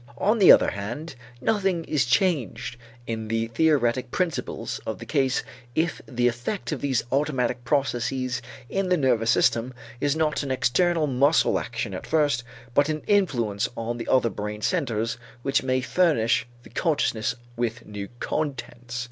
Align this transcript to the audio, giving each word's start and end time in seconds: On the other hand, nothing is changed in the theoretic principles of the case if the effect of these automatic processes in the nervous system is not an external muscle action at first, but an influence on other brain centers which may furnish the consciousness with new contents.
On 0.17 0.39
the 0.39 0.51
other 0.51 0.71
hand, 0.71 1.13
nothing 1.41 1.83
is 1.83 2.05
changed 2.07 2.75
in 3.05 3.27
the 3.27 3.45
theoretic 3.49 4.09
principles 4.09 4.81
of 4.83 4.97
the 4.97 5.05
case 5.05 5.43
if 5.75 6.01
the 6.07 6.27
effect 6.27 6.71
of 6.71 6.81
these 6.81 7.03
automatic 7.11 7.63
processes 7.65 8.41
in 8.67 8.89
the 8.89 8.97
nervous 8.97 9.29
system 9.29 9.75
is 9.99 10.15
not 10.15 10.41
an 10.41 10.49
external 10.49 11.05
muscle 11.05 11.59
action 11.59 11.93
at 11.93 12.07
first, 12.07 12.43
but 12.73 12.89
an 12.89 13.03
influence 13.05 13.69
on 13.77 14.01
other 14.09 14.31
brain 14.31 14.63
centers 14.63 15.19
which 15.43 15.61
may 15.61 15.81
furnish 15.81 16.47
the 16.63 16.71
consciousness 16.71 17.35
with 17.55 17.85
new 17.85 18.07
contents. 18.19 18.99